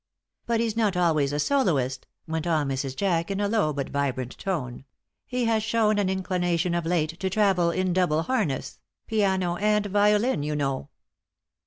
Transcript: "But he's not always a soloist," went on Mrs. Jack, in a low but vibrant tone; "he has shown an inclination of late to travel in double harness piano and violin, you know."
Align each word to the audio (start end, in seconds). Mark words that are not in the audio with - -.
"But 0.47 0.59
he's 0.59 0.75
not 0.75 0.97
always 0.97 1.31
a 1.31 1.39
soloist," 1.39 2.07
went 2.27 2.47
on 2.47 2.67
Mrs. 2.69 2.95
Jack, 2.95 3.29
in 3.29 3.39
a 3.39 3.47
low 3.47 3.71
but 3.71 3.89
vibrant 3.89 4.35
tone; 4.39 4.83
"he 5.27 5.45
has 5.45 5.61
shown 5.61 5.99
an 5.99 6.09
inclination 6.09 6.73
of 6.73 6.87
late 6.87 7.19
to 7.19 7.29
travel 7.29 7.69
in 7.69 7.93
double 7.93 8.23
harness 8.23 8.79
piano 9.05 9.57
and 9.57 9.85
violin, 9.85 10.41
you 10.41 10.55
know." 10.55 10.89